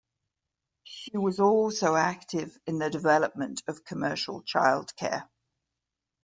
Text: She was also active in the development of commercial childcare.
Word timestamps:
She 0.83 1.15
was 1.15 1.39
also 1.39 1.95
active 1.95 2.57
in 2.65 2.79
the 2.79 2.89
development 2.89 3.61
of 3.67 3.83
commercial 3.85 4.41
childcare. 4.41 5.29